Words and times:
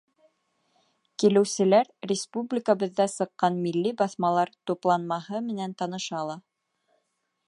Килеүселәр 1.23 1.91
республикабыҙҙа 2.11 3.07
сыҡҡан 3.17 3.61
милли 3.67 3.93
баҫмалар 4.01 4.53
тупланмаһы 4.71 5.43
менән 5.51 5.77
таныша 5.83 6.19
ала. 6.25 6.39